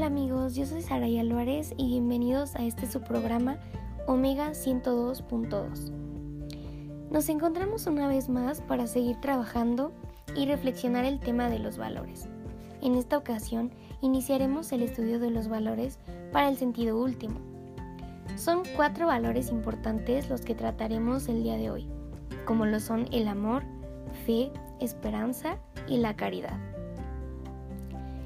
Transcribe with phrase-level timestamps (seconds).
[0.00, 3.58] Hola amigos, yo soy Saraya Álvarez y bienvenidos a este su programa
[4.06, 5.90] Omega 102.2.
[7.10, 9.92] Nos encontramos una vez más para seguir trabajando
[10.34, 12.30] y reflexionar el tema de los valores.
[12.80, 15.98] En esta ocasión iniciaremos el estudio de los valores
[16.32, 17.38] para el sentido último.
[18.36, 21.86] Son cuatro valores importantes los que trataremos el día de hoy,
[22.46, 23.64] como lo son el amor,
[24.24, 26.58] fe, esperanza y la caridad.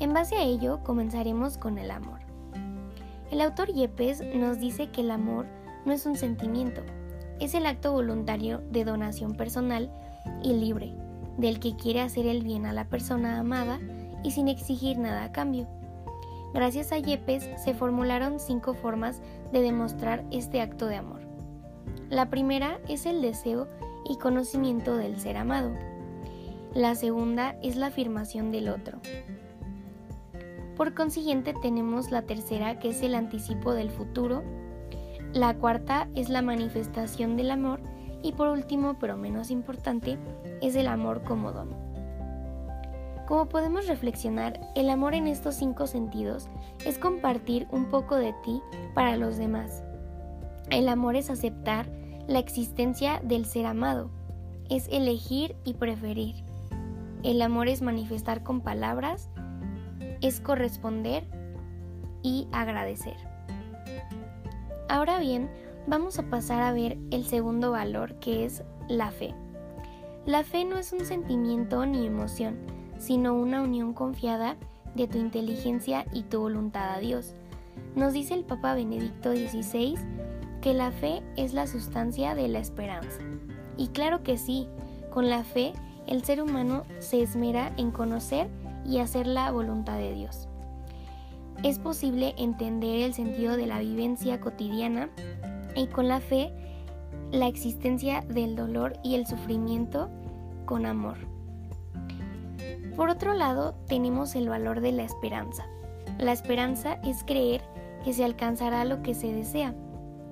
[0.00, 2.20] En base a ello, comenzaremos con el amor.
[3.32, 5.46] El autor Yepes nos dice que el amor
[5.84, 6.82] no es un sentimiento,
[7.40, 9.90] es el acto voluntario de donación personal
[10.42, 10.94] y libre,
[11.36, 13.80] del que quiere hacer el bien a la persona amada
[14.22, 15.66] y sin exigir nada a cambio.
[16.54, 19.20] Gracias a Yepes se formularon cinco formas
[19.52, 21.20] de demostrar este acto de amor.
[22.08, 23.66] La primera es el deseo
[24.08, 25.72] y conocimiento del ser amado.
[26.72, 29.00] La segunda es la afirmación del otro.
[30.78, 34.44] Por consiguiente tenemos la tercera que es el anticipo del futuro,
[35.32, 37.80] la cuarta es la manifestación del amor
[38.22, 40.18] y por último, pero menos importante,
[40.62, 41.70] es el amor como don.
[43.26, 46.48] Como podemos reflexionar, el amor en estos cinco sentidos
[46.86, 48.62] es compartir un poco de ti
[48.94, 49.82] para los demás.
[50.70, 51.90] El amor es aceptar
[52.28, 54.10] la existencia del ser amado,
[54.70, 56.36] es elegir y preferir.
[57.24, 59.28] El amor es manifestar con palabras
[60.20, 61.24] es corresponder
[62.22, 63.16] y agradecer.
[64.88, 65.50] Ahora bien,
[65.86, 69.34] vamos a pasar a ver el segundo valor que es la fe.
[70.26, 72.58] La fe no es un sentimiento ni emoción,
[72.98, 74.56] sino una unión confiada
[74.94, 77.34] de tu inteligencia y tu voluntad a Dios.
[77.94, 79.94] Nos dice el Papa Benedicto XVI
[80.60, 83.20] que la fe es la sustancia de la esperanza.
[83.76, 84.68] Y claro que sí,
[85.10, 85.72] con la fe
[86.06, 88.48] el ser humano se esmera en conocer
[88.88, 90.48] y hacer la voluntad de Dios.
[91.62, 95.10] Es posible entender el sentido de la vivencia cotidiana
[95.74, 96.52] y con la fe
[97.30, 100.08] la existencia del dolor y el sufrimiento
[100.64, 101.16] con amor.
[102.96, 105.66] Por otro lado, tenemos el valor de la esperanza.
[106.18, 107.62] La esperanza es creer
[108.04, 109.74] que se alcanzará lo que se desea.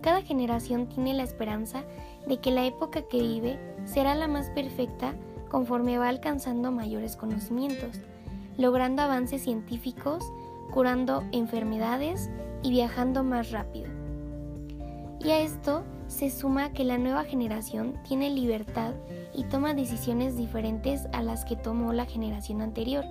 [0.00, 1.84] Cada generación tiene la esperanza
[2.26, 5.14] de que la época que vive será la más perfecta
[5.48, 8.00] conforme va alcanzando mayores conocimientos
[8.60, 10.22] logrando avances científicos,
[10.70, 12.30] curando enfermedades
[12.62, 13.88] y viajando más rápido.
[15.24, 18.92] Y a esto se suma que la nueva generación tiene libertad
[19.34, 23.04] y toma decisiones diferentes a las que tomó la generación anterior,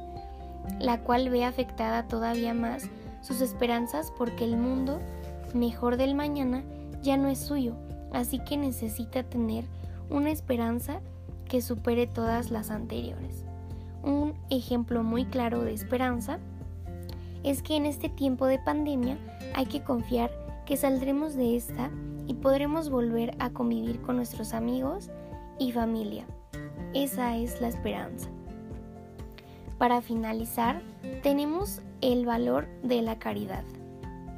[0.80, 2.88] la cual ve afectada todavía más
[3.22, 5.00] sus esperanzas porque el mundo
[5.56, 6.64] mejor del mañana
[7.02, 7.76] ya no es suyo,
[8.14, 9.66] así que necesita tener
[10.12, 11.02] una esperanza
[11.46, 13.49] que supere todas las anteriores.
[14.04, 16.40] Un ejemplo muy claro de esperanza
[17.44, 19.18] es que en este tiempo de pandemia
[19.56, 20.32] hay que confiar
[20.66, 21.90] que saldremos de esta
[22.28, 25.10] y podremos volver a convivir con nuestros amigos
[25.58, 26.26] y familia.
[26.94, 28.30] Esa es la esperanza.
[29.78, 30.82] Para finalizar,
[31.24, 33.64] tenemos el valor de la caridad.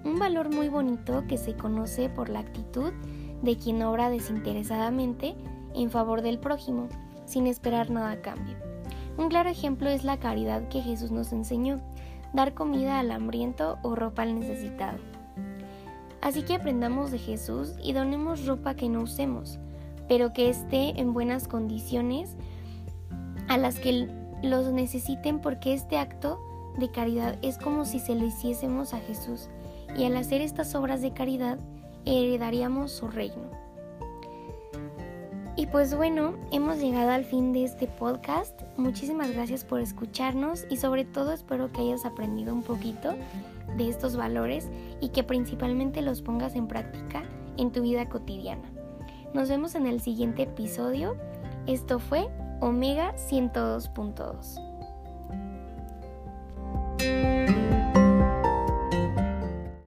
[0.04, 2.94] Un valor muy bonito que se conoce por la actitud
[3.42, 5.36] de quien obra desinteresadamente
[5.74, 6.90] en favor del prójimo,
[7.26, 8.71] sin esperar nada a cambio.
[9.18, 11.80] Un claro ejemplo es la caridad que Jesús nos enseñó,
[12.34, 14.98] dar comida al hambriento o ropa al necesitado.
[16.22, 19.60] Así que aprendamos de Jesús y donemos ropa que no usemos,
[20.08, 22.36] pero que esté en buenas condiciones
[23.48, 24.08] a las que
[24.44, 26.40] los necesiten porque este acto
[26.78, 29.50] de caridad es como si se lo hiciésemos a Jesús
[29.98, 31.60] y al hacer estas obras de caridad
[32.06, 33.51] heredaríamos su reino.
[35.58, 38.62] Y pues bueno, hemos llegado al fin de este podcast.
[38.78, 43.16] Muchísimas gracias por escucharnos y sobre todo espero que hayas aprendido un poquito
[43.78, 44.70] de estos valores
[45.02, 47.24] y que principalmente los pongas en práctica
[47.58, 48.72] en tu vida cotidiana.
[49.34, 51.18] Nos vemos en el siguiente episodio.
[51.68, 52.28] Esto fue
[52.62, 54.71] Omega 102.2.